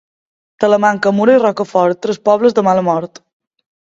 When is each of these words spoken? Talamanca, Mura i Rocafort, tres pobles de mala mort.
Talamanca, 0.63 1.11
Mura 1.19 1.35
i 1.39 1.41
Rocafort, 1.43 1.99
tres 2.07 2.19
pobles 2.31 2.57
de 2.61 2.65
mala 2.69 2.85
mort. 2.89 3.23